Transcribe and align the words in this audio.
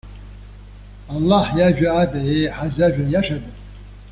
Аллаҳ 1.13 1.47
иажәа 1.57 1.89
ада 2.01 2.19
еиҳа 2.35 2.67
зажәа 2.75 3.03
иашада? 3.09 3.49